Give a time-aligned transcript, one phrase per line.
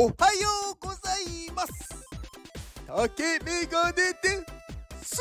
[0.00, 0.12] おはよ
[0.74, 1.72] うございます
[2.86, 4.46] 竹メガネで
[5.02, 5.20] す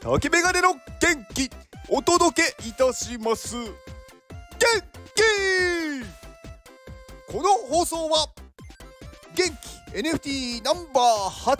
[0.00, 0.80] 竹メガネの元
[1.32, 1.48] 気
[1.88, 3.70] お届けいたします元
[5.14, 5.22] 気
[7.32, 8.28] この放送は
[9.34, 9.50] 元
[9.94, 11.56] 気 NFT ナンバー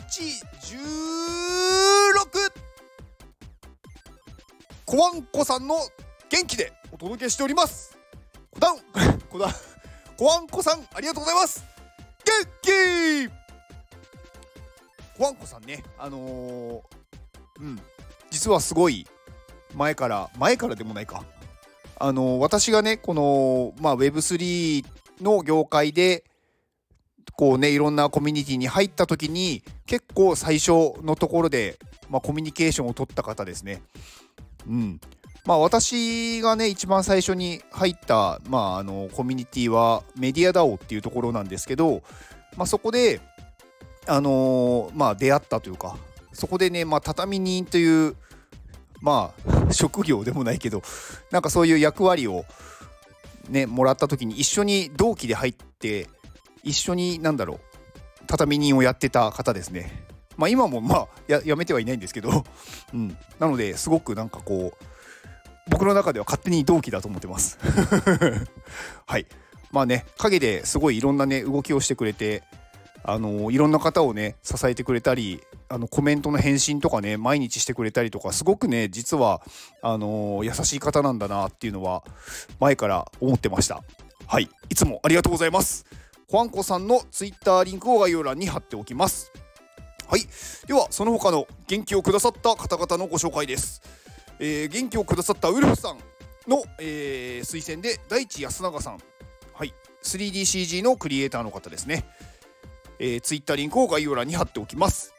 [2.13, 2.53] 816
[4.85, 5.77] コワンコさんの
[6.29, 7.97] 元気でお届けしております
[8.51, 8.77] コダン
[9.31, 9.66] コダン
[10.17, 11.63] コワンコさんありがとうございます。
[12.25, 13.29] 元気。
[15.19, 16.83] コワンコさんねあのー、
[17.61, 17.81] うん
[18.31, 19.07] 実はすごい
[19.75, 21.23] 前から前からでもないか。
[21.99, 24.85] あのー、私がねこの、まあ、Web3
[25.21, 26.25] の業界で
[27.35, 31.79] こうねいろんなコミュニティに入った時に結構最初のところで、
[32.09, 33.83] まあ、コミュニケーションを取った方ですね。
[34.67, 35.01] うん、
[35.47, 42.03] まあ私がね一番最初に入った、まあ、あのコミュニティはメディア DAO っていうところなんですけど、
[42.57, 43.21] まあ、そこで
[44.09, 45.97] あのー、まあ出会ったというか
[46.33, 48.17] そこでね、まあ、畳人という
[49.01, 49.33] ま
[49.69, 50.83] あ 職業でもないけど
[51.31, 52.45] なんかそういう役割を
[53.49, 56.09] ねもらった時に一緒に同期で入って
[56.63, 57.61] 一緒になんだろう
[58.27, 60.05] 畳人をやってた方ですね。
[60.37, 62.45] まあ今もまあややめてはいないんですけど、
[62.93, 64.96] うん、なのですごくなんかこう
[65.69, 67.59] 僕の中では勝手に同期だと思ってます。
[69.07, 69.27] はい。
[69.73, 72.45] まあね陰ですごいいろんなね動きをしてくれて
[73.03, 79.43] あのいろんな方をね支えてくれたりあのコメントの返信とかね毎日してくれたりとかすごくね実は
[79.83, 82.05] あの優しい方なんだなっていうのは
[82.61, 83.83] 前から思ってました。
[84.27, 84.49] はい。
[84.69, 85.87] いつもありがとうございます。
[86.29, 89.33] コアンコさんのツイッターリンクを概要欄に貼っておきます。
[90.09, 90.23] はい。
[90.67, 93.83] ではその他の元気をくださった方々のご紹介です。
[94.39, 95.99] えー、元気をくださったウルフさん
[96.49, 98.99] の、えー、推薦で大地安永さん、
[99.55, 99.73] はい、
[100.03, 102.05] 3DCG のクリエイターの方ですね、
[102.99, 105.15] えー、ツイッターリンクを概要欄に貼っておきます。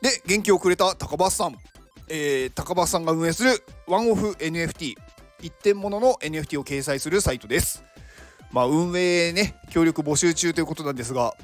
[0.00, 1.56] で元気をくれた高橋さん、
[2.08, 4.94] えー、高橋さんが運営するワンオフ NFT
[5.40, 7.84] 一点物の NFT を掲載するサイトです。
[8.50, 11.34] まあ運営ね協力募集中ということなんですが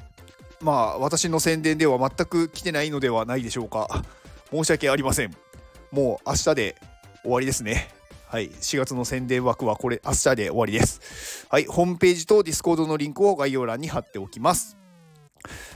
[0.61, 4.03] まあ私の宣伝では全く来てないのではないでしょうか。
[4.51, 5.48] 申し訳ありません。
[5.91, 6.75] もう明日で
[7.23, 7.89] 終わりですね。
[8.27, 11.47] はい、4月の宣伝枠はこれ明日で終わりです。
[11.49, 14.77] はい、ホームページと Discord のリンクを概要欄に貼っておきます。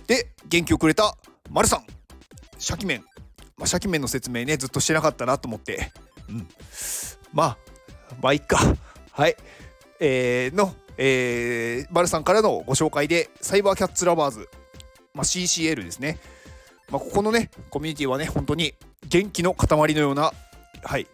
[0.05, 1.15] で、元気をくれた
[1.49, 1.85] 丸さん、
[2.59, 3.03] シャキメン。
[3.57, 5.91] まあ、シャキメンの説明ね、ずっとしてなかったなと思って、
[6.29, 6.47] うん。
[7.33, 7.57] まあ、
[8.21, 8.57] まあ、いっか。
[9.11, 9.35] はい。
[9.99, 14.49] えー、の、えー、丸さんからのご紹介で、サイバーキャッツラバーズ、
[15.13, 16.19] まあ、CCL ですね。
[16.89, 18.75] まあ、ここのね、コミュニティはね、本当に
[19.13, 20.33] 元気の塊のような、
[20.83, 21.05] はい、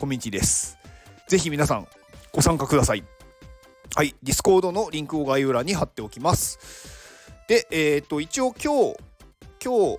[0.00, 0.78] コミュニティです。
[1.28, 1.86] ぜひ皆さん
[2.32, 3.04] ご参加ください。
[3.94, 6.58] はい、ディスコードのリンクを概要欄に貼っておきます。
[7.48, 8.96] で、えっ、ー、と、一応今日、
[9.62, 9.98] 今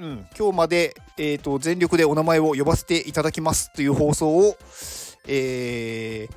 [0.00, 4.58] うん、今日まで、えーと、全力でお名前を呼ばせていただきますという放送を、
[5.26, 6.34] えー、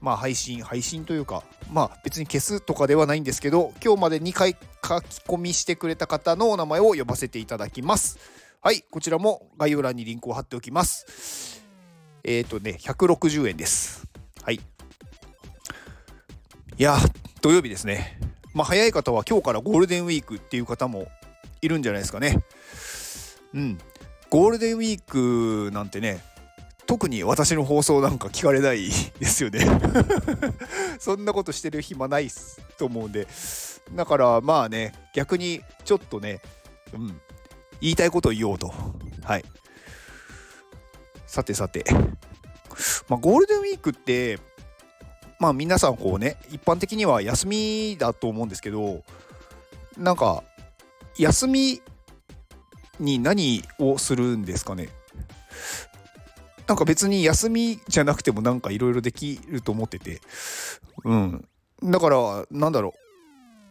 [0.00, 8.45] まあ配信、配信というか、まあ別に消すとかではないんですけど、今日まで2回書き込みしてくれた方のお名前を呼ばせていただきます。
[8.66, 11.62] はい、こちらも概要欄にリンクを貼っておきます。
[12.24, 14.08] えっ、ー、とね、160円です。
[14.42, 14.56] はい。
[14.56, 14.60] い
[16.76, 16.96] や、
[17.40, 18.18] 土曜日ですね。
[18.54, 21.06] まあ、早い方は今日からゴールデンウィークっていう方も
[21.62, 22.42] いるんじゃないですかね。
[23.54, 23.78] うん。
[24.30, 25.00] ゴールデンウィー
[25.68, 26.18] クなんてね、
[26.86, 28.88] 特に私の放送なんか聞かれない
[29.20, 29.60] ですよね
[30.98, 32.28] そんなことしてる暇ない
[32.78, 33.28] と思うんで。
[33.92, 36.40] だからまあね、逆にちょっとね、
[36.92, 37.20] うん、
[37.80, 38.72] 言いたいことを言おうと。
[39.22, 39.44] はい。
[41.26, 41.84] さてさて。
[43.08, 44.38] まあ、ゴールデンウィークって、
[45.38, 49.02] まあ皆さんこうね、一般的には休みだと思うんですけど、
[49.96, 50.42] なんか、
[51.18, 51.82] 休み
[53.00, 54.88] に何をするんですかね？
[56.66, 60.20] なんか別に休みじゃなくてもなんかいろいろできると思ってて、
[61.04, 61.48] うん。
[61.82, 63.05] だから、なんだろう。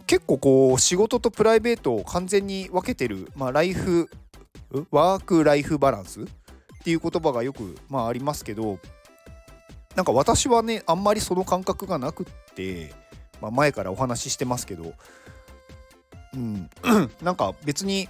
[0.08, 4.10] 結構こう仕事とプライベートを完全に分けてる、まあ、ライフ
[4.92, 6.26] ワーク・ライフ・バランスっ
[6.84, 8.80] ていう言葉がよく、まあ、ありますけど
[9.96, 12.94] なんか私はねあんまりその感覚がなくって、
[13.42, 14.94] まあ、前からお話ししてますけど、
[16.34, 16.70] うん、
[17.24, 18.08] なんか別に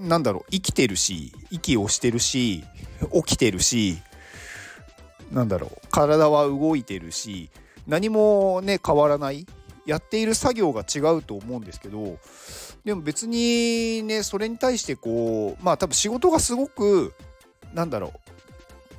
[0.00, 2.64] なんだろう生きてるし息をしてるし
[3.12, 3.98] 起きてるし
[5.30, 7.50] なんだろう体は動いてるし
[7.86, 9.46] 何もね変わらない
[9.88, 12.18] やっている作業が違うと思うんですけど
[12.84, 17.14] でも別にねそれに対してこうまあ多分仕事がすごく
[17.72, 18.12] なんだろう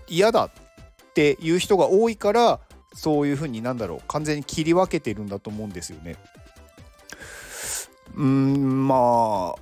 [0.08, 0.52] 嫌だっ
[1.14, 2.60] ていう人が多いから
[2.96, 6.16] そういうふうになんだろう完全に切り分けてるんだと思うんですよね。
[8.16, 9.62] うんまあ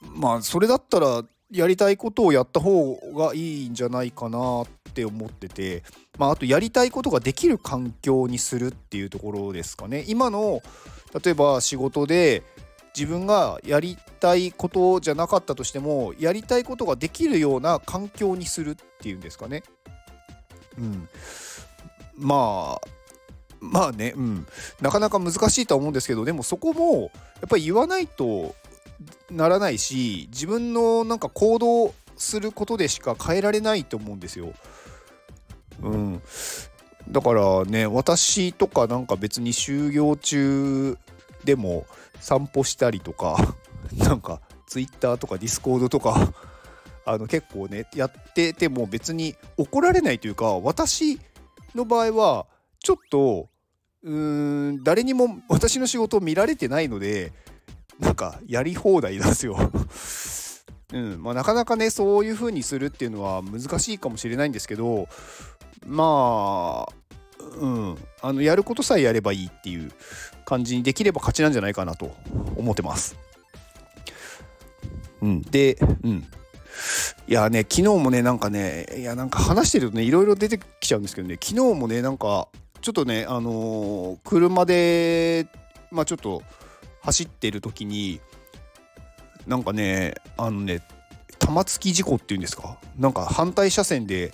[0.00, 1.22] まあそれだったら
[1.52, 5.82] やりたいことをやった方がいいんじゃないかなって思ってて、
[6.18, 10.04] まあ、あとやりたいことができる環境にするっていうところですかね。
[10.08, 10.62] 今の
[11.22, 12.42] 例えば仕事で
[12.96, 19.62] 自分がやりたいことじゃなかったとしてもやりたいことができるような環境にするっていうんですかね。
[20.78, 21.08] うん、
[22.16, 22.88] まあ
[23.60, 24.46] まあね、うん、
[24.80, 28.54] なかなか難しいとは思うんですけどでもそこもやっぱり言わないと
[29.30, 34.52] ならないし自分のなんか行動することでしか変えられないと思うんですよ。
[35.82, 36.22] うん、
[37.08, 40.96] だからね私とかなんか別に就業中
[41.44, 41.86] でも
[42.20, 43.56] 散歩したりとか
[43.96, 46.32] なんか Twitter とか Discord とか
[47.04, 51.18] あの結構ねやってても別に怒られないというか私
[51.74, 52.46] の場合は
[52.78, 53.48] ちょっと
[54.04, 57.32] うーん誰にも私の仕事を見られてないので
[57.98, 59.56] なんかやり放題なんですよ。
[60.92, 61.22] うん。
[61.22, 65.08] まあ、なかなかねそういう風にするっていうのは難しいかもしれないんですけど
[65.86, 66.92] まあ
[67.58, 67.98] うん。
[68.20, 69.90] あのやることさえやればいいっていう
[70.44, 72.14] 感じにできれば勝ちなんじゃないかなと
[72.56, 73.16] 思ってます。
[75.22, 76.26] うん、で、うん、
[77.28, 82.48] いやね昨日もねなんかねいやなんか話してるとねいろいろ出てきちゃうんですけどね昨日もねなんか
[82.80, 85.46] ちょっとねあのー、車で
[85.90, 86.42] まあちょっと
[87.02, 88.20] 走ってる時に
[89.46, 90.82] なんかねあのね
[91.38, 92.78] 玉突き事故っていうんですか？
[92.96, 94.32] なんか反対車線で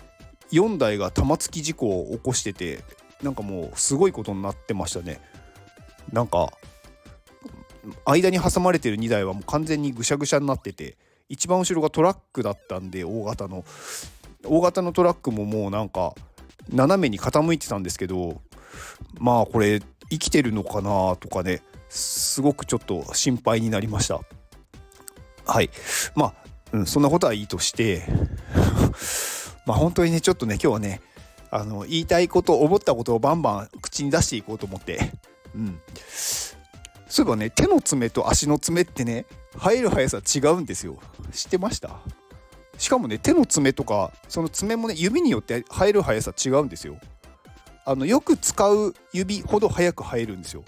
[0.52, 2.84] 4台が玉突き事故を起こしてて
[3.22, 5.20] なんかもうすごいことになってましたね。
[6.12, 6.52] なんか
[8.04, 10.96] 間に挟まれてる2台はもう完全にぐしゃぐしゃになってて
[11.28, 13.64] 一番後ろがトラックだったんで大型の。
[14.44, 16.14] 大型のトラックももうなんか
[16.68, 18.40] 斜めに傾いてたんですけど
[19.18, 19.80] まあこれ
[20.10, 21.62] 生きてるのかなとかね。
[21.88, 24.20] すごくちょっと心配になりました。
[25.46, 25.70] はい。
[26.14, 26.34] まあ、
[26.72, 28.02] うん、そんなことはいいとして
[29.66, 31.00] まあ本当にねちょっとね今日はね
[31.50, 35.12] あの言いたいこと思ったことをバンバン口に出していこうと思って。
[35.54, 35.80] うん。
[37.08, 39.24] そういえばね手の爪と足の爪ってね
[39.58, 40.98] 生える速さ違うんですよ。
[41.32, 42.00] 知ってました？
[42.76, 46.96] しかもね手の爪とかその爪もね指によって生える速さ違うんですよ。
[47.86, 50.62] あのよく使う指ほど速く生えるんですよ。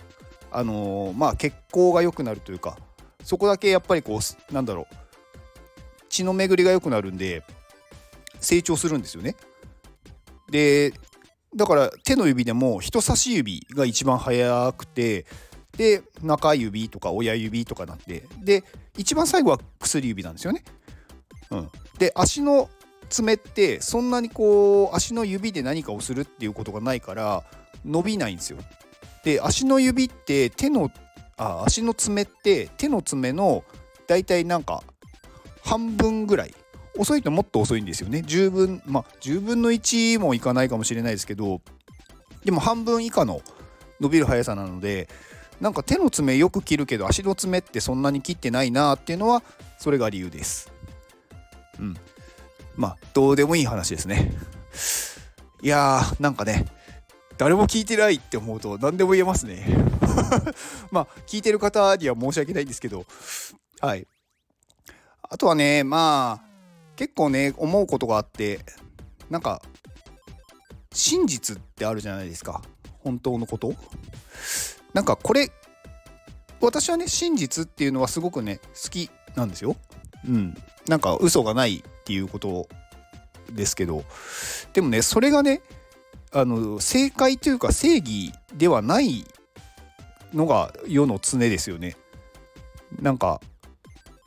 [0.52, 2.78] あのー、まあ血行が良くなるというか
[3.22, 4.94] そこだけやっぱりこうなんだろう
[6.08, 7.42] 血の巡りが良くなるんで
[8.40, 9.36] 成長するんですよね
[10.50, 10.92] で
[11.54, 15.26] だから手の指でも人差し指が一番速くて
[15.76, 18.64] で中指とか親指とかなってで
[18.96, 20.62] 一番最後は薬指なんですよね。
[21.50, 22.68] うん、で足の
[23.08, 27.44] 爪ってそんなにこう足の指で何かをするっていうことがないから
[27.84, 28.58] 伸びないんですよ。
[29.24, 30.90] で足の指って手の
[31.36, 33.64] あ足の爪って手の爪の
[34.06, 34.82] だいたいなんか
[35.62, 36.54] 半分ぐらい。
[36.98, 38.18] 遅いともっと遅いんですよね。
[38.18, 41.60] 10分まあ10分の1もいかないかもしれないですけど
[42.44, 43.40] でも半分以下の
[44.00, 45.08] 伸びる速さなので
[45.60, 49.42] なんか手の爪よく切るけど足の爪ってそんなに切ってないなっていうのは
[49.78, 50.72] それが理由です。
[51.78, 51.96] うん。
[52.76, 54.32] まあどうでもいい話ですね。
[55.62, 56.66] いやーなんかね
[57.40, 59.66] 誰も聞いてないって思うと何でも言えますね。
[60.92, 63.06] まあ聞いてる方には申し訳ないんですけど。
[63.80, 64.06] はい。
[65.22, 68.60] あとはねまあ結構ね思うことがあって
[69.30, 69.62] なんか
[70.92, 72.60] 真実ってあるじゃないですか。
[72.98, 73.74] 本当のこと。
[74.92, 75.50] なんかこれ
[76.60, 79.76] 私はね真実っていうのはすごくね好きなんですよ。
[80.28, 80.54] うん、
[80.86, 82.68] なんか嘘がないっていうこと
[83.50, 84.04] ですけど。
[84.74, 85.62] でもねそれがね
[86.32, 89.24] あの正解というか正義ではない
[90.32, 91.96] のが世の常ですよね。
[93.00, 93.40] なんか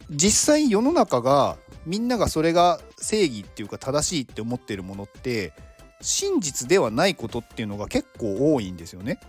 [0.09, 5.53] 実際世の中がみんながそれが正義っていうか正しいって思ってるものって
[6.01, 9.19] 真実ではないことっていうのが結構多いんですよね。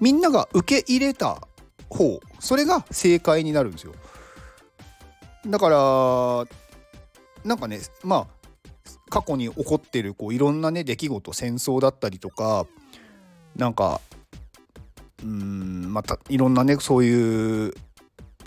[0.00, 1.46] みんなが受け入れた
[1.88, 3.94] 方それが正解になるんですよ。
[5.46, 6.46] だから
[7.44, 8.26] なんかねまあ
[9.08, 12.66] 過去に起こってるこういろんなね出来事戦争だったりとか
[13.54, 14.00] なんか
[15.22, 17.74] うんまたいろんなねそういう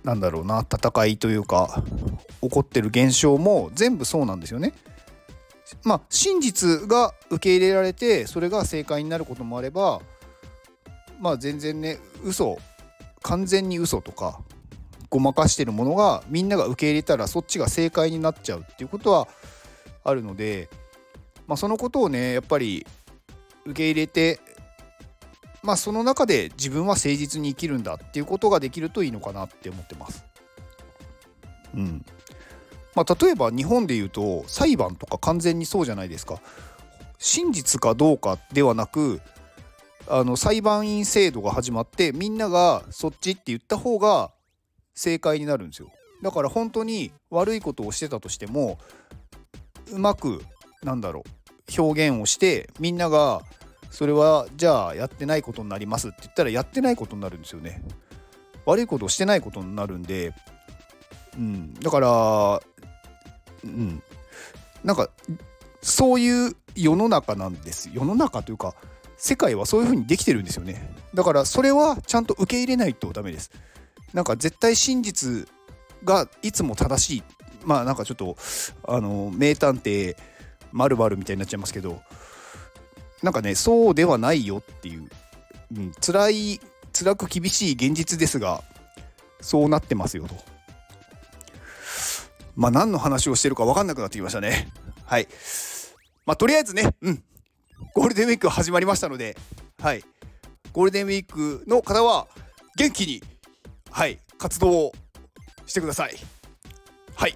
[0.04, 1.84] なんだろうな戦いというか
[2.42, 4.74] 起こってる現象も全部そうなんですよね。
[5.84, 10.01] まあ真実が受け入れられてそれが正解になることもあれば
[11.20, 12.58] まあ全然ね嘘
[13.22, 14.39] 完全に嘘とか
[15.10, 19.28] ごまかしてるものがみんなが受け入れたらそっちが正解になっちゃうっていうことは
[20.03, 20.70] あるので、
[21.48, 22.86] まあ、そのことをねやっぱり
[23.65, 24.39] 受け入れて
[25.62, 30.25] まあその中で自分は誠実に生きるんだっていうことができるといいのかなって思ってます。
[31.75, 32.06] うん
[32.96, 36.41] まあ、例えば日本でいうと裁判とか完全にそうじゃないですか。
[37.20, 39.22] 真実かどうかではなく
[40.08, 44.32] あの裁判員制度が始まってみんながそっちって言った方が
[44.96, 45.91] 正解になるんですよ
[46.24, 48.79] だから本当に悪いことをしてたとしても
[49.91, 50.43] うまく
[50.84, 51.24] なんだろ
[51.77, 53.41] う表現をしてみんなが
[53.91, 57.84] それはじゃあやってないことになりますって言ったらやってないことになるんですよね。
[58.65, 60.34] 悪いことをしてないことになるんで。
[61.38, 61.74] うん。
[61.74, 62.62] だから
[63.63, 64.01] うん。
[64.84, 65.10] なんか
[65.81, 67.89] そういう世の中なんです。
[67.93, 68.75] 世の中というか
[69.17, 70.93] 世界はそういう風にできてるんですよね。
[71.13, 73.51] だからそれはちゃんと受け入れないとダメです。
[74.13, 75.48] なんか絶対真実
[76.03, 77.24] がいつも正しい
[77.66, 78.38] まあなんかちょっと
[78.88, 80.16] あの名探偵
[80.72, 82.01] まるみたいになっちゃいますけど
[83.24, 85.10] なんかねそうではないよっていう、
[85.75, 86.60] うん、辛い
[86.94, 88.63] 辛く厳しい現実ですが
[89.42, 90.36] そうなってますよと。
[92.56, 94.68] まあ何の話をしてるか分かんなくなってきましたね。
[95.06, 95.28] はい。
[96.25, 97.24] まあとりあえずねうん。
[97.94, 99.38] ゴールデンウィーク始まりましたので、
[99.82, 100.04] はい、
[100.74, 102.28] ゴールデンウィークの方は
[102.75, 103.24] 元気に、
[103.92, 104.92] はい、活動を
[105.66, 106.16] してください。
[107.16, 107.36] はい、